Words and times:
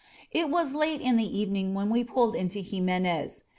It 0.31 0.49
was 0.49 0.73
late 0.73 0.99
in 0.99 1.15
the 1.15 1.39
evening 1.39 1.75
when 1.75 1.91
we 1.91 2.03
pulled 2.03 2.35
into 2.35 2.57
Jime 2.59 3.03
nez. 3.03 3.43